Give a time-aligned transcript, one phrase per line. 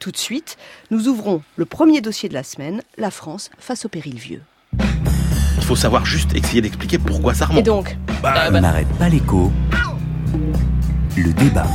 [0.00, 0.58] Tout de suite,
[0.92, 4.42] nous ouvrons le premier dossier de la semaine, la France face au péril vieux.
[4.78, 7.58] Il faut savoir juste essayer d'expliquer pourquoi ça remonte.
[7.58, 9.50] Et donc Bah, On n'arrête pas l'écho.
[11.16, 11.66] Le débat.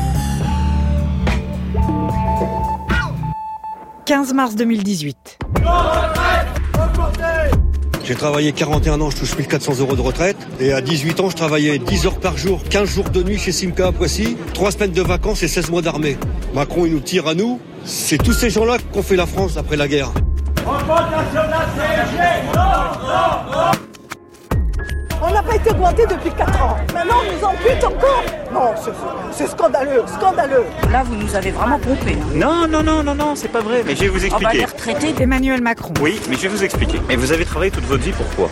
[4.06, 5.40] 15 mars 2018.
[8.06, 10.38] J'ai travaillé 41 ans, je touche 1400 euros de retraite.
[10.62, 13.52] Et à 18 ans, je travaillais 10 heures par jour, 15 jours de nuit chez
[13.52, 16.18] Simca à Poissy, 3 semaines de vacances et 16 mois d'armée.
[16.54, 17.60] Macron, il nous tire à nous.
[17.86, 20.12] C'est tous ces gens-là qui ont fait la France après la guerre.
[25.26, 26.78] On n'a pas été augmenté depuis 4 ans.
[26.94, 28.24] Maintenant, on nous ampute encore.
[28.54, 28.74] Non,
[29.32, 30.66] c'est- scandaleux, scandaleux.
[30.92, 32.18] Là, vous nous avez vraiment pompé.
[32.36, 33.84] Non, non, non, non, non, c'est pas vrai.
[33.86, 34.58] Mais je vais vous On va expliquer.
[34.58, 35.94] les retraités Emmanuel Macron.
[36.02, 37.00] Oui, mais je vais vous expliquer.
[37.08, 38.50] Mais vous avez travaillé toute votre vie pourquoi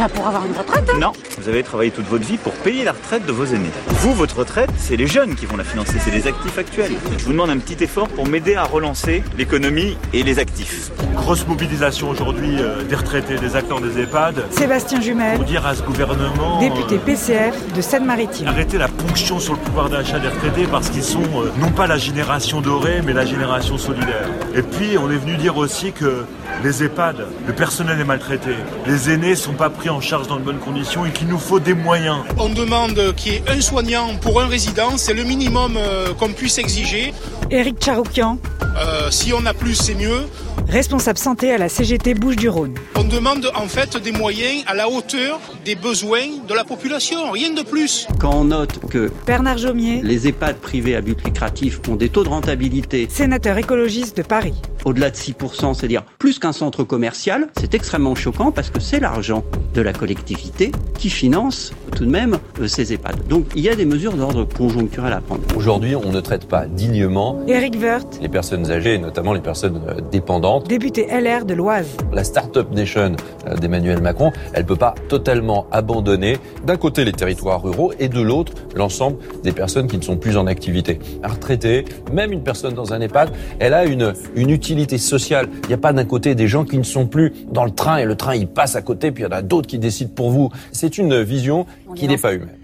[0.00, 0.88] Enfin, pour avoir une retraite.
[0.94, 0.98] hein.
[0.98, 3.68] Non, vous avez travaillé toute votre vie pour payer la retraite de vos aînés.
[3.88, 6.92] Vous, votre retraite, c'est les jeunes qui vont la financer, c'est les actifs actuels.
[7.18, 10.90] Je vous demande un petit effort pour m'aider à relancer l'économie et les actifs.
[11.16, 14.46] Grosse mobilisation aujourd'hui euh, des retraités, des acteurs des EHPAD.
[14.50, 18.48] Sébastien Jumel, Pour dire à ce gouvernement député euh, PCF de Seine-Maritime.
[18.48, 21.86] arrêtez la ponction sur le pouvoir d'achat des retraités parce qu'ils sont euh, non pas
[21.86, 24.28] la génération dorée mais la génération solidaire.
[24.54, 26.24] Et puis on est venu dire aussi que
[26.62, 28.50] les EHPAD, le personnel est maltraité,
[28.86, 31.58] les aînés sont pas pris en charge dans de bonnes conditions et qu'il nous faut
[31.60, 32.18] des moyens.
[32.38, 36.32] On demande qu'il y ait un soignant pour un résident, c'est le minimum euh, qu'on
[36.32, 37.12] puisse exiger.
[37.50, 38.38] Éric Charoukian,
[38.78, 40.22] Euh, si on a plus, c'est mieux.
[40.68, 42.74] responsable santé à la CGT Bouches-du-Rhône.
[42.94, 47.50] On demande en fait des moyens à la hauteur des besoins de la population, rien
[47.52, 48.06] de plus.
[48.20, 52.22] Quand on note que Bernard Jomier, les EHPAD privés à but lucratif ont des taux
[52.22, 54.54] de rentabilité sénateur écologiste de Paris.
[54.84, 59.44] Au-delà de 6%, c'est-à-dire plus qu'un centre commercial, c'est extrêmement choquant parce que c'est l'argent
[59.74, 63.26] de la collectivité qui finance tout de même euh, ces EHPAD.
[63.28, 65.42] Donc il y a des mesures d'ordre conjoncturel à prendre.
[65.56, 70.68] Aujourd'hui, on ne traite pas dignement les personnes âgées, et notamment les personnes euh, dépendantes.
[70.68, 71.96] député LR de l'Oise.
[72.12, 77.62] La Startup Nation euh, d'Emmanuel Macron, elle peut pas totalement abandonner d'un côté les territoires
[77.62, 80.98] ruraux et de l'autre l'ensemble des personnes qui ne sont plus en activité.
[81.22, 85.48] Un retraité, même une personne dans un EHPAD, elle a une, une utilité sociale.
[85.64, 87.98] Il n'y a pas d'un côté des gens qui ne sont plus dans le train
[87.98, 90.12] et le train il passe à côté, puis il y en a d'autres qui décident
[90.14, 90.50] pour vous.
[90.72, 92.56] C'est une vision qui n'est pas humaine.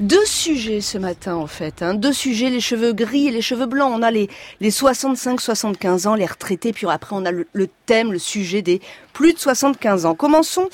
[0.00, 1.94] Deux sujets ce matin en fait, hein.
[1.94, 3.92] deux sujets, les cheveux gris et les cheveux blancs.
[3.94, 4.28] On a les,
[4.60, 8.80] les 65-75 ans, les retraités, puis après on a le, le thème, le sujet des
[9.12, 10.16] plus de 75 ans.
[10.16, 10.68] Commençons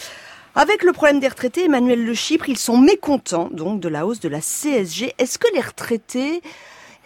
[0.55, 1.65] avec le problème des retraités.
[1.65, 5.13] Emmanuel Le Chypre, ils sont mécontents donc de la hausse de la CSG.
[5.19, 6.43] Est-ce que les retraités,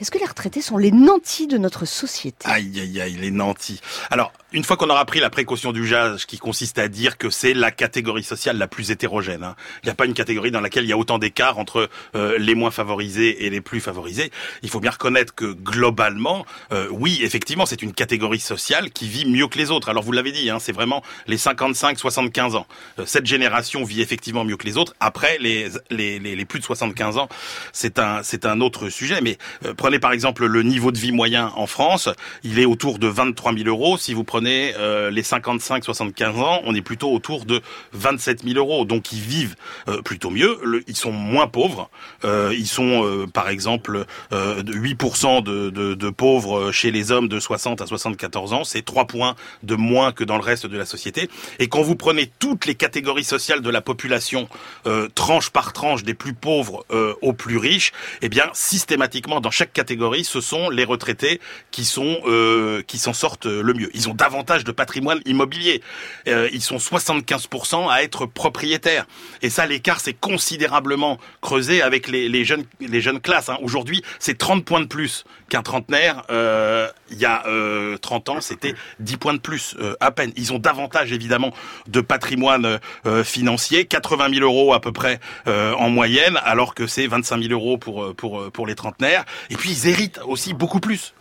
[0.00, 2.47] est-ce que les retraités sont les nantis de notre société?
[2.49, 3.81] Aïe, aïe, aïe, les nantis.
[4.10, 7.55] Alors, une fois qu'on aura pris la précaution d'usage qui consiste à dire que c'est
[7.55, 9.56] la catégorie sociale la plus hétérogène, hein.
[9.82, 12.38] il n'y a pas une catégorie dans laquelle il y a autant d'écart entre euh,
[12.38, 14.31] les moins favorisés et les plus favorisés,
[14.62, 19.26] il faut bien reconnaître que globalement, euh, oui, effectivement, c'est une catégorie sociale qui vit
[19.26, 19.88] mieux que les autres.
[19.88, 22.66] Alors vous l'avez dit, hein, c'est vraiment les 55-75 ans.
[22.99, 24.94] Euh, cette génération vit effectivement mieux que les autres.
[25.00, 27.28] Après, les, les, les, les plus de 75 ans,
[27.72, 29.21] c'est un, c'est un autre sujet.
[29.21, 32.09] Mais euh, prenez par exemple le niveau de vie moyen en France,
[32.43, 33.99] il est autour de 23 000 euros.
[33.99, 37.61] Si vous prenez euh, les 55-75 ans, on est plutôt autour de
[37.93, 38.87] 27 000 euros.
[38.87, 39.56] Donc ils vivent
[39.89, 40.59] euh, plutôt mieux.
[40.89, 41.91] Ils sont moins pauvres.
[42.25, 47.12] Euh, ils sont euh, par exemple euh, de 8% de, de, de pauvres chez les
[47.12, 48.65] hommes de 60 à 74 ans.
[48.65, 49.34] C'est 3 points
[49.65, 51.28] de moins que dans le reste de la société.
[51.59, 54.49] Et quand vous prenez toutes les catégories sociales de la population,
[54.87, 56.87] euh, tranche par tranche, des plus pauvres
[57.21, 57.93] aux plus riches,
[58.23, 61.41] eh bien systématiquement dans chaque catégorie, ce sont les retraités
[61.71, 63.91] qui sont euh, qui s'en sortent le mieux.
[63.95, 65.83] Ils ont davantage de patrimoine immobilier.
[66.29, 69.07] Euh, ils sont 75% à être propriétaires.
[69.43, 73.49] Et ça, l'écart s'est considérablement creusé avec les, les jeunes les jeunes classes.
[73.51, 73.59] hein.
[73.62, 76.23] Aujourd'hui, c'est 30 points de plus qu'un trentenaire.
[76.31, 80.33] Euh, il y a euh, 30 ans, c'était 10 points de plus euh, à peine.
[80.37, 81.53] Ils ont davantage évidemment
[81.87, 86.87] de patrimoine euh, financier, 80 000 euros à peu près euh, en moyenne, alors que
[86.87, 89.25] c'est 25 000 euros pour euh, pour euh, pour les trentenaires.
[89.65, 91.15] Ils héritent aussi beaucoup plus.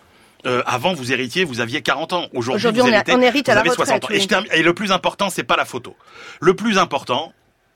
[0.46, 2.28] Euh, avant, vous héritiez, vous aviez 40 ans.
[2.34, 4.08] Aujourd'hui, Aujourd'hui, vous on a- héritez, on hérite à vous la avez retraite, 60 ans.
[4.10, 4.22] Et, oui.
[4.22, 5.96] je termine- et le plus important, c'est pas la photo.
[6.42, 7.32] Le plus important,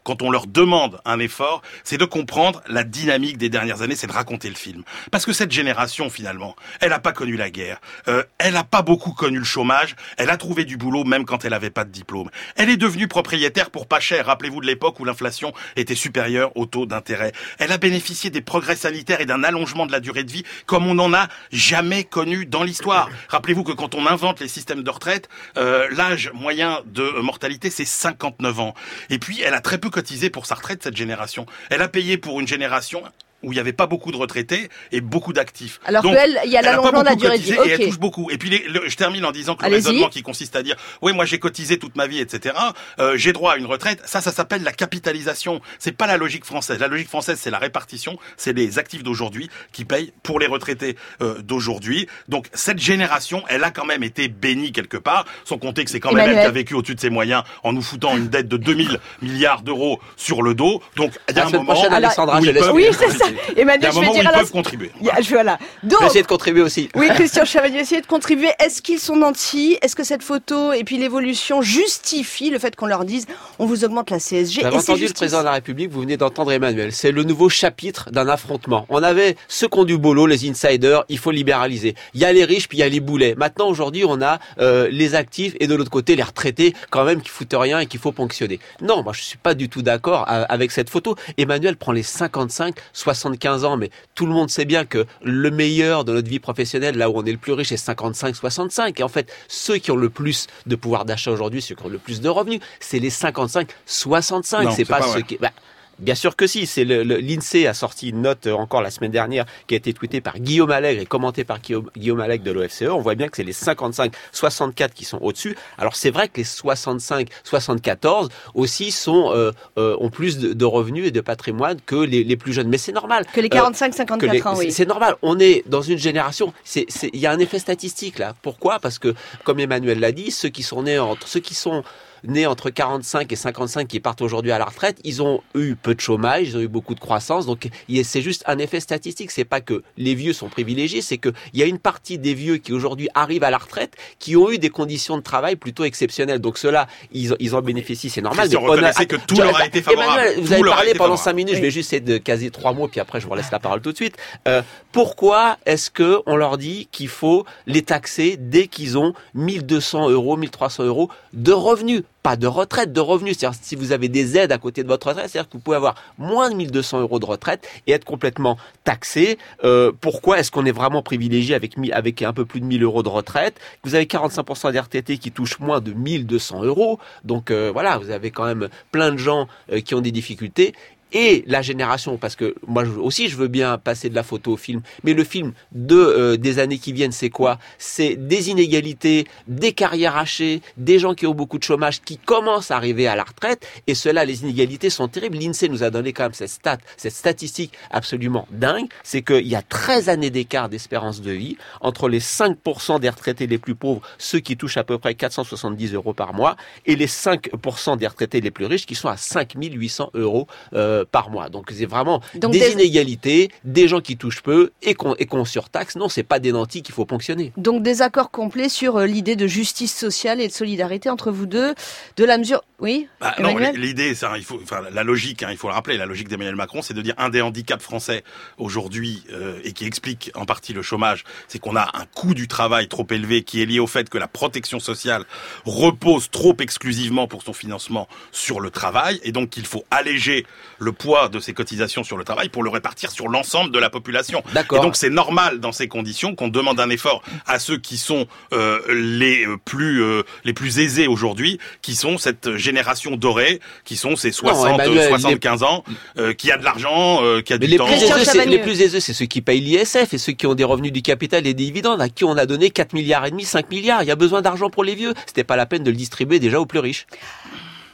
[0.07, 4.07] quand on leur demande un effort, c'est de comprendre la dynamique des dernières années, c'est
[4.07, 4.83] de raconter le film.
[5.11, 8.83] Parce que cette génération, finalement, elle n'a pas connu la guerre, euh, elle n'a pas
[8.83, 11.91] beaucoup connu le chômage, elle a trouvé du boulot même quand elle n'avait pas de
[11.91, 12.29] diplôme.
[12.55, 14.27] Elle est devenue propriétaire pour pas cher.
[14.27, 17.33] Rappelez-vous de l'époque où l'inflation était supérieure au taux d'intérêt.
[17.59, 20.87] Elle a bénéficié des progrès sanitaires et d'un allongement de la durée de vie comme
[20.87, 23.09] on n'en a jamais connu dans l'histoire.
[23.27, 25.27] Rappelez-vous que quand on invente les systèmes de retraite,
[25.57, 28.73] euh, l'âge moyen de mortalité, c'est 59 ans.
[29.09, 29.89] Et puis, elle a très peu
[30.29, 31.45] pour sa retraite, cette génération.
[31.69, 33.03] Elle a payé pour une génération
[33.43, 35.79] où il n'y avait pas beaucoup de retraités et beaucoup d'actifs.
[35.85, 37.49] Alors Donc, qu'elle, il y a l'allongement de la durée de vie.
[37.69, 38.29] Et elle touche beaucoup.
[38.31, 40.75] Et puis les- le- je termine en disant que le raisonnement qui consiste à dire
[41.03, 42.55] oui moi j'ai cotisé toute ma vie etc.
[42.99, 44.01] Euh, j'ai droit à une retraite.
[44.05, 45.61] Ça ça s'appelle la capitalisation.
[45.79, 46.79] C'est pas la logique française.
[46.79, 48.17] La logique française c'est la répartition.
[48.37, 52.07] C'est les actifs d'aujourd'hui qui payent pour les retraités euh, d'aujourd'hui.
[52.27, 55.25] Donc cette génération elle a quand même été bénie quelque part.
[55.45, 57.71] Sans compter que c'est quand même elle qui a vécu au-dessus de ses moyens en
[57.73, 60.81] nous foutant une dette de 2000 milliards d'euros sur le dos.
[60.95, 63.25] Donc il y a un moment où ils peuvent- Oui, c'est ça.
[63.51, 64.91] Il y Emmanuel, a un je vais moment où dire ils à la- peuvent contribuer.
[65.01, 65.57] Il y a- je- voilà.
[65.83, 66.89] Donc, essayer de contribuer aussi.
[66.95, 68.49] oui, Christian Chevalier, essayez de contribuer.
[68.59, 69.77] Est-ce qu'ils sont nantis?
[69.81, 73.25] Est-ce que cette photo et puis l'évolution justifient le fait qu'on leur dise
[73.59, 76.17] on vous augmente la CSG Vous avez entendu le président de la République, vous venez
[76.17, 76.91] d'entendre Emmanuel.
[76.91, 78.85] C'est le nouveau chapitre d'un affrontement.
[78.89, 81.95] On avait ceux qui ont du boulot, les insiders, il faut libéraliser.
[82.13, 83.35] Il y a les riches, puis il y a les boulets.
[83.37, 87.21] Maintenant, aujourd'hui, on a euh, les actifs et de l'autre côté, les retraités, quand même,
[87.21, 88.59] qui foutent rien et qu'il faut ponctionner.
[88.81, 91.15] Non, moi, je suis pas du tout d'accord a- avec cette photo.
[91.37, 92.75] Emmanuel prend les 55,
[93.17, 96.97] 75 ans, mais tout le monde sait bien que le meilleur de notre vie professionnelle,
[96.97, 98.99] là où on est le plus riche, c'est 55, 65.
[98.99, 101.89] Et en fait, ceux qui ont le plus de pouvoir d'achat aujourd'hui, ceux qui ont
[101.89, 104.63] le plus de revenus, c'est les 55, 65.
[104.63, 105.37] Non, C'est c'est pas, pas ceux qui...
[105.37, 105.51] Bah,
[105.99, 109.45] Bien sûr que si, c'est l'INSEE a sorti une note euh, encore la semaine dernière
[109.65, 112.83] qui a été tweetée par Guillaume Allègre et commentée par Guillaume, Allègre de l'OFCE.
[112.83, 115.57] On voit bien que c'est les 55, 64 qui sont au-dessus.
[115.79, 120.65] Alors c'est vrai que les 65, 74 aussi sont euh, euh, ont plus de, de
[120.65, 123.25] revenus et de patrimoine que les, les plus jeunes, mais c'est normal.
[123.33, 124.71] Que les Euh, 45-54 que les- ans, oui.
[124.71, 125.15] c'est- normal.
[125.23, 126.53] On est dans une génération.
[126.63, 128.35] C'est, c'est- il y a un effet statistique là.
[128.43, 128.79] Pourquoi?
[128.79, 131.83] Parce que, comme Emmanuel l'a dit, ceux qui sont nés entre ceux qui sont
[132.23, 135.95] nés entre 45 et 55 qui partent aujourd'hui à la retraite, ils ont eu peu
[135.95, 137.45] de chômage, ils ont eu beaucoup de croissance.
[137.45, 137.69] Donc,
[138.03, 139.31] c'est juste un effet statistique.
[139.31, 142.33] C'est pas que les vieux sont privilégiés, c'est que il y a une partie des
[142.33, 145.83] vieux qui aujourd'hui arrivent à la retraite qui ont eu des conditions de travail plutôt
[145.83, 146.39] exceptionnelles.
[146.39, 148.47] Donc, ceux-là, ils, ils en bénéficient, c'est normal.
[148.51, 150.11] Mais on a- que tout Je- leur a été favorable.
[150.21, 151.17] Emmanuel, vous Tout avez parlé pendant favorable.
[151.23, 153.51] 5 minutes, je vais juste essayer de caser trois mots, puis après je vous laisse
[153.51, 154.15] la parole tout de suite.
[154.47, 154.61] Euh,
[154.91, 160.37] pourquoi est-ce que on leur dit qu'il faut les taxer dès qu'ils ont 1200 euros,
[160.37, 162.03] 1300 euros de revenus?
[162.27, 163.37] Pas de retraite, de revenus.
[163.37, 165.77] C'est-à-dire si vous avez des aides à côté de votre retraite, c'est-à-dire que vous pouvez
[165.77, 169.37] avoir moins de 1200 euros de retraite et être complètement taxé.
[169.63, 173.07] Euh, pourquoi est-ce qu'on est vraiment privilégié avec, un peu plus de 1000 euros de
[173.07, 173.61] retraite?
[173.85, 176.99] Vous avez 45% des RTT qui touchent moins de 1200 euros.
[177.23, 180.73] Donc euh, voilà, vous avez quand même plein de gens euh, qui ont des difficultés
[181.13, 184.57] et la génération, parce que moi aussi je veux bien passer de la photo au
[184.57, 187.59] film, mais le film de euh, des années qui viennent, c'est quoi?
[187.77, 192.71] C'est des inégalités, des carrières hachées, des gens qui ont beaucoup de chômage, qui commencent
[192.71, 195.37] à arriver à la retraite, et cela, les inégalités sont terribles.
[195.37, 199.55] L'INSEE nous a donné quand même cette stat, cette statistique absolument dingue, c'est qu'il y
[199.55, 204.01] a 13 années d'écart d'espérance de vie entre les 5% des retraités les plus pauvres,
[204.17, 208.41] ceux qui touchent à peu près 470 euros par mois, et les 5% des retraités
[208.41, 211.49] les plus riches qui sont à 5800 euros euh, par mois.
[211.49, 215.95] Donc c'est vraiment Donc des, des- inégalités, des gens qui touchent peu et qu'on surtaxe.
[215.95, 217.53] Non, c'est pas des nantis qu'il faut ponctionner.
[217.57, 221.73] Donc désaccord complet sur euh, l'idée de justice sociale et de solidarité entre vous deux,
[222.17, 222.61] de la mesure...
[222.79, 223.07] Oui?
[223.19, 226.05] Bah, non, l'idée, c'est, il faut, enfin, la logique, hein, il faut le rappeler, la
[226.05, 228.23] logique d'Emmanuel Macron, c'est de dire un des handicaps français
[228.59, 232.47] aujourd'hui euh, et qui explique en partie le chômage, c'est qu'on a un coût du
[232.47, 235.25] travail trop élevé qui est lié au fait que la protection sociale
[235.65, 240.45] repose trop exclusivement pour son financement sur le travail et donc qu'il faut alléger
[240.77, 243.89] le poids de ces cotisations sur le travail pour le répartir sur l'ensemble de la
[243.89, 244.43] population.
[244.53, 244.79] D'accord.
[244.79, 248.27] Et donc c'est normal dans ces conditions qu'on demande un effort à ceux qui sont
[248.53, 254.15] euh, les plus euh, les plus aisés aujourd'hui, qui sont cette génération dorée, qui sont
[254.15, 255.83] ces 60 Emmanuel, euh, 75 ans,
[256.17, 257.85] euh, qui a de l'argent, euh, qui a Mais du les temps.
[257.85, 260.63] plus, aiseux, les plus aiseux, c'est ceux qui payent l'ISF et ceux qui ont des
[260.63, 263.43] revenus du capital et des dividendes, à qui on a donné 4 milliards et demi,
[263.43, 264.03] 5 milliards.
[264.03, 265.13] Il y a besoin d'argent pour les vieux.
[265.25, 267.07] C'était pas la peine de le distribuer déjà aux plus riches.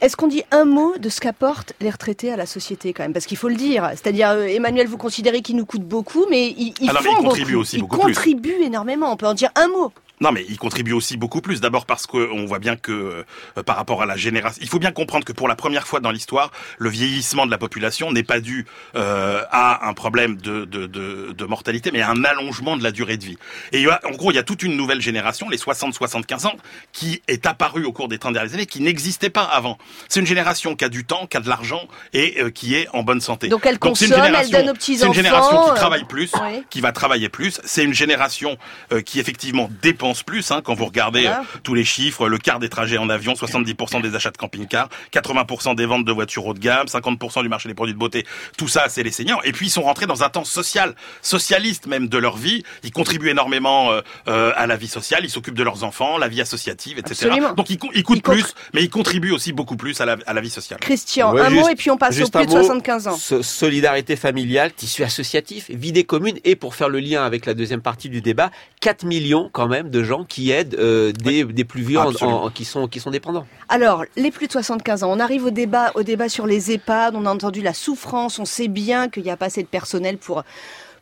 [0.04, 3.14] Est-ce qu'on dit un mot de ce qu'apportent les retraités à la société quand même?
[3.14, 3.88] Parce qu'il faut le dire.
[3.92, 6.90] C'est-à-dire, euh, Emmanuel, vous considérez qu'ils nous coûtent beaucoup, mais ils, font ils
[7.24, 7.60] contribuent beaucoup.
[7.62, 8.12] aussi ils beaucoup plus.
[8.12, 9.10] contribuent énormément.
[9.10, 9.92] On peut en dire un mot.
[10.20, 11.60] Non, mais il contribue aussi beaucoup plus.
[11.60, 13.24] D'abord parce qu'on voit bien que
[13.56, 15.98] euh, par rapport à la génération, il faut bien comprendre que pour la première fois
[16.00, 20.64] dans l'histoire, le vieillissement de la population n'est pas dû euh, à un problème de,
[20.66, 23.38] de, de, de mortalité, mais à un allongement de la durée de vie.
[23.72, 26.46] Et il y a- en gros, il y a toute une nouvelle génération, les 60-75
[26.46, 26.56] ans,
[26.92, 29.78] qui est apparue au cours des 30 dernières années, qui n'existait pas avant.
[30.08, 32.88] C'est une génération qui a du temps, qui a de l'argent et euh, qui est
[32.92, 33.48] en bonne santé.
[33.48, 36.04] Donc elle c'est une consomme, elle donne aux petits C'est une génération enfants, qui travaille
[36.04, 36.62] plus, oui.
[36.70, 37.60] qui va travailler plus.
[37.64, 38.56] C'est une génération
[39.04, 41.32] qui effectivement dépend dépensent plus hein, quand vous regardez euh,
[41.62, 45.74] tous les chiffres, le quart des trajets en avion, 70% des achats de camping-car, 80%
[45.74, 48.26] des ventes de voitures haut de gamme, 50% du marché des produits de beauté.
[48.58, 49.40] Tout ça, c'est les seniors.
[49.44, 52.62] Et puis ils sont rentrés dans un temps social, socialiste même de leur vie.
[52.82, 56.28] Ils contribuent énormément euh, euh, à la vie sociale, ils s'occupent de leurs enfants, la
[56.28, 57.26] vie associative, etc.
[57.26, 57.52] Absolument.
[57.54, 58.44] Donc ils, co- ils coûtent plus,
[58.74, 60.80] mais ils contribuent aussi beaucoup plus à la, à la vie sociale.
[60.80, 62.60] Christian, Ouais, un juste- mot et puis on passe aux plus de mot.
[62.60, 63.16] 75 ans.
[63.16, 67.54] So- solidarité familiale, tissu associatif, vie des communes et pour faire le lien avec la
[67.54, 71.64] deuxième partie du débat, 4 millions quand même de gens qui aident euh, des, des
[71.64, 72.44] plus vieux en- Absolument.
[72.44, 73.46] en- qui sont qui sont dépendants.
[73.68, 77.14] Alors, les plus de 75 ans, on arrive au débat, au débat sur les EHPAD,
[77.16, 80.18] on a entendu la souffrance, on sait bien qu'il n'y a pas assez de personnel
[80.18, 80.42] pour,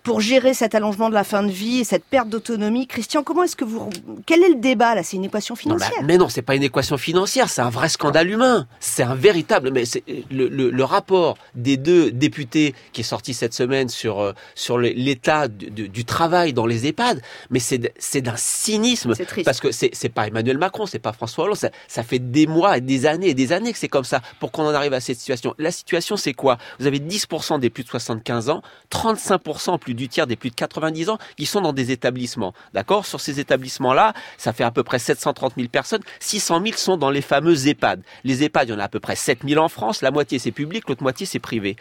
[0.02, 2.86] pour gérer cet allongement de la fin de vie et cette perte d'autonomie.
[2.86, 3.88] Christian, comment est-ce que vous...
[4.26, 5.02] Quel est le débat là?
[5.02, 7.70] C'est une équation Non, bah, financière mais non, c'est pas une équation financière, c'est un
[7.70, 8.66] vrai scandale humain.
[8.80, 9.70] C'est un véritable.
[9.72, 14.20] Mais c'est le, le- le rapport des deux députés qui est sorti cette semaine sur
[14.20, 17.20] euh, sur l'état du, du- du travail dans les EHPAD.
[17.50, 19.44] Mais c'est c'est d'un cynisme C'est triste.
[19.44, 21.56] parce que c'est c'est pas Emmanuel Macron, c'est pas François Hollande.
[21.56, 24.20] Ça, ça fait des mois, et des années et des années que c'est comme ça
[24.40, 25.54] pour qu'on en arrive à cette situation.
[25.58, 26.58] La situation, c'est quoi?
[26.80, 30.54] Vous avez 10% des plus de 75 ans, 35% plus du tiers des plus de
[30.54, 32.54] 90 ans qui sont dans des établissements.
[32.72, 33.06] D'accord?
[33.06, 36.02] Sur ces établissements-là, ça fait à peu près 730 000 personnes.
[36.20, 38.02] 600 000 sont dans les fameux EHPAD.
[38.24, 40.02] Les EHPAD, il y en a à peu près 7 000 en France.
[40.02, 41.76] La moitié, c'est public, l'autre moitié, c'est privé.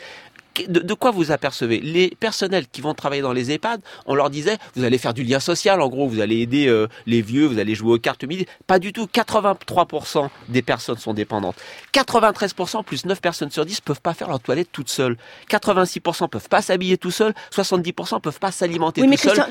[0.67, 1.79] De, de quoi vous apercevez?
[1.79, 5.23] Les personnels qui vont travailler dans les EHPAD, on leur disait, vous allez faire du
[5.23, 8.23] lien social, en gros, vous allez aider euh, les vieux, vous allez jouer aux cartes
[8.25, 8.45] midi.
[8.67, 9.05] Pas du tout.
[9.05, 11.55] 83% des personnes sont dépendantes.
[11.93, 15.17] 93% plus 9 personnes sur 10 peuvent pas faire leur toilette toutes seules.
[15.49, 17.33] 86% peuvent pas s'habiller tout seuls.
[17.55, 19.45] 70% peuvent pas s'alimenter Oui, mais tout seuls.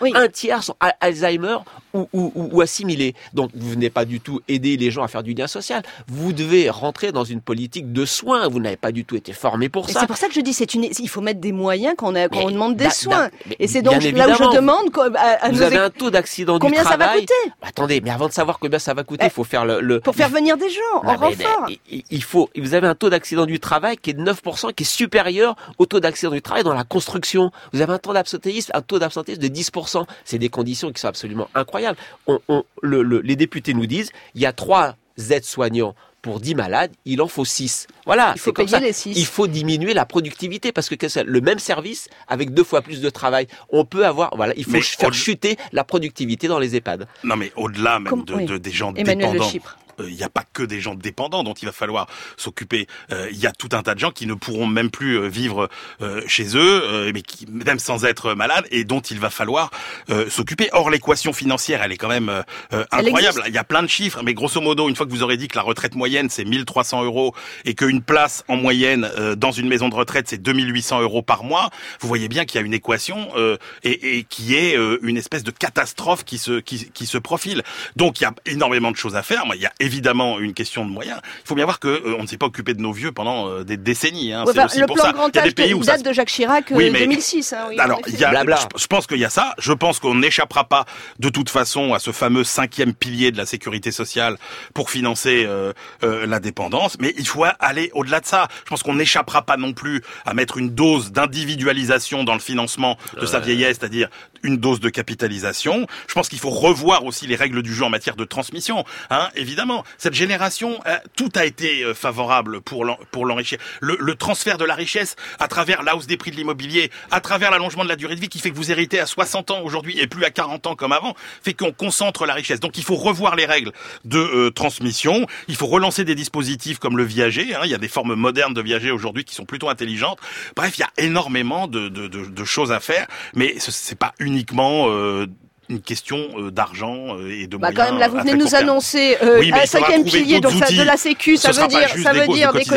[0.00, 0.12] Oui.
[0.14, 1.56] Un tiers sont al- Alzheimer
[1.94, 3.14] ou, ou, ou- ou assimilés.
[3.32, 5.82] Donc vous venez pas du tout aider les gens à faire du lien social.
[6.08, 8.48] Vous devez rentrer dans une politique de soins.
[8.48, 10.00] Vous n'avez pas du tout été formé pour Et ça.
[10.26, 12.40] Ça que je dis, c'est une, il faut mettre des moyens quand on, a, quand
[12.44, 13.24] on demande des da- soins.
[13.26, 16.10] da- mais Et c'est donc là où je demande à, à vous avez un taux
[16.10, 17.20] d'accident du combien ça va travail.
[17.20, 17.52] coûter?
[17.62, 20.14] Attendez, mais avant de savoir combien ça va coûter, il faut faire le, le- pour
[20.14, 21.64] faire venir des gens en mais- renfort.
[21.68, 24.72] mais il- il faut, vous avez un taux d'accident du travail qui est de 9%,
[24.74, 27.50] qui est supérieur au taux d'accident du travail dans la construction.
[27.72, 30.06] Vous avez un taux d'absentéisme, un taux d'absentéisme de 10%.
[30.24, 31.98] C'est des conditions qui sont absolument incroyables.
[32.26, 34.94] On, on- le- le- les députés nous disent, il y a trois
[35.30, 35.94] aides-soignants
[36.26, 37.86] pour 10 malades, il en faut 6.
[38.04, 38.80] Voilà, Il faut c'est comme ça.
[38.80, 39.12] les six.
[39.14, 43.08] Il faut diminuer la productivité parce que le même service avec deux fois plus de
[43.10, 47.06] travail, on peut avoir, voilà, il faut Mais faire chuter la productivité dans les EHPAD.
[47.22, 48.44] Non, mais au-delà même Comme- de, oui.
[48.46, 49.48] de- des gens Emmanuel dépendants.
[49.50, 49.78] Chypre.
[50.00, 52.86] Euh, Il n'y a pas que des gens dépendants dont il va falloir s'occuper.
[53.12, 55.28] Euh, Il y a tout un tas de gens qui ne pourront même plus euh,
[55.28, 55.68] vivre
[56.00, 59.70] euh, chez eux, euh, mais qui, même sans être malades, et dont il va falloir
[60.10, 60.68] euh, s'occuper.
[60.72, 63.42] Or, l'équation financière, elle est quand même euh, euh, incroyable.
[63.46, 65.48] Il y a plein de chiffres, mais grosso modo, une fois que vous aurez dit
[65.48, 67.34] que la retraite moyenne c'est 1300 euros
[67.64, 71.44] et qu'une place en moyenne euh, dans une maison de retraite c'est 2800 euros par
[71.44, 74.98] mois, vous voyez bien qu'il y a une équation euh, et, et qui est euh,
[75.02, 77.62] une espèce de catastrophe qui se qui, qui se profile.
[77.96, 79.46] Donc il y a énormément de choses à faire.
[79.46, 81.18] Moi, il y a évidemment une question de moyens.
[81.44, 83.48] Il faut bien voir que euh, on ne s'est pas occupé de nos vieux pendant
[83.48, 84.32] euh, des décennies.
[84.32, 84.44] Hein.
[84.44, 85.12] Ouais, c'est enfin, aussi le pour plan ça.
[85.12, 86.90] grand Il y a des âge pays où ça date de Jacques Chirac euh, Oui,
[86.90, 87.52] mais- 2006.
[87.52, 88.58] hein, oui, alors, y a, Blabla.
[88.76, 89.54] je, je pense qu'il y a ça.
[89.58, 90.84] Je pense qu'on n'échappera pas
[91.18, 94.36] de toute façon à ce fameux cinquième pilier de la sécurité sociale
[94.74, 96.96] pour financer euh, euh, la dépendance.
[97.00, 98.48] Mais il faut aller au-delà de ça.
[98.64, 102.96] Je pense qu'on n'échappera pas non plus à mettre une dose d'individualisation dans le financement
[103.20, 104.08] de sa vieillesse, c'est-à-dire
[104.42, 105.86] une dose de capitalisation.
[106.08, 108.84] Je pense qu'il faut revoir aussi les règles du jeu en matière de transmission.
[109.10, 113.58] Hein, évidemment, cette génération, euh, tout a été euh, favorable pour l'en- pour l'enrichir.
[113.80, 117.20] Le, le transfert de la richesse à travers la hausse des prix de l'immobilier, à
[117.20, 119.60] travers l'allongement de la durée de vie qui fait que vous héritez à 60 ans
[119.62, 122.60] aujourd'hui et plus à 40 ans comme avant, fait qu'on concentre la richesse.
[122.60, 123.72] Donc il faut revoir les règles
[124.04, 125.26] de euh, transmission.
[125.48, 127.54] Il faut relancer des dispositifs comme le viager.
[127.54, 127.60] Hein.
[127.64, 130.18] Il y a des formes modernes de viager aujourd'hui qui sont plutôt intelligentes.
[130.54, 133.98] Bref, il y a énormément de, de, de, de choses à faire, mais ce c'est
[133.98, 135.26] pas uniquement euh,
[135.68, 137.76] une question euh, d'argent euh, et de Bah moyens.
[137.76, 140.96] quand même, là, vous venez nous annoncer euh, Oui, un cinquième pilier donc de la
[140.96, 142.74] Sécu, ça Ce veut dire, ça des veut dire des cotisations,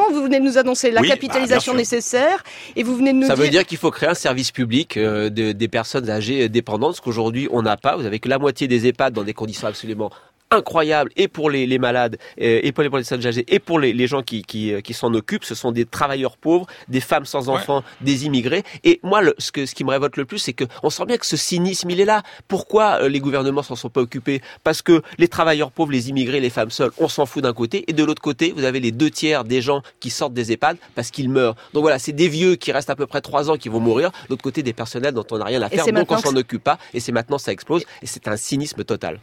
[0.00, 0.02] cotisations.
[0.12, 2.42] Vous venez de nous annoncer la Oui, capitalisation nécessaire
[2.76, 3.44] et vous venez de nous Ça dire.
[3.44, 7.00] veut dire qu'il faut créer un service public euh, de- des personnes âgées dépendantes, ce
[7.00, 7.96] qu'aujourd'hui on n'a pas.
[7.96, 10.10] Vous avez que la moitié des EHPAD dans des conditions absolument
[10.54, 14.06] incroyables, et pour les, les malades, et pour les personnes âgées, et pour les, les
[14.06, 15.44] gens qui, qui, euh, qui s'en occupent.
[15.44, 18.62] Ce sont des travailleurs pauvres, des femmes sans enfants, des immigrés.
[18.84, 21.04] Et moi, le, ce, que, ce qui me révolte le plus, c'est que on sent
[21.06, 22.22] bien que ce cynisme, il est là.
[22.48, 24.40] Pourquoi euh, les gouvernements s'en sont pas occupés?
[24.62, 27.84] Parce que les travailleurs pauvres, les immigrés, les femmes seules, on s'en fout d'un côté,
[27.88, 30.76] et de l'autre côté, vous avez les deux tiers des gens qui sortent des EHPAD
[30.94, 31.56] parce qu'ils meurent.
[31.72, 34.10] Donc voilà, c'est des vieux qui restent à peu près trois ans qui vont mourir.
[34.10, 36.18] De l'autre côté, des personnels dont on n'a rien à Et faire, c'est donc on
[36.18, 36.78] s'en occupe pas.
[36.92, 37.82] Et c'est maintenant ça explose.
[38.02, 39.18] Et c'est un cynisme total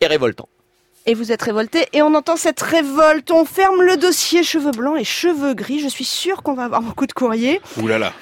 [0.00, 0.48] et révoltant.
[1.06, 3.30] Et vous êtes révolté et on entend cette révolte.
[3.30, 5.80] On ferme le dossier cheveux blancs et cheveux gris.
[5.80, 7.60] Je suis sûre qu'on va avoir beaucoup de courriers.
[7.80, 8.12] Ouh là là.